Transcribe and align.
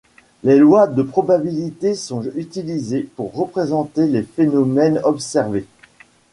Les 0.43 0.57
lois 0.57 0.87
de 0.87 1.03
probabilité 1.03 1.93
sont 1.93 2.23
utilisées 2.35 3.07
pour 3.15 3.33
représenter 3.35 4.07
les 4.07 4.23
phénomènes 4.23 4.99
observés. 5.03 5.67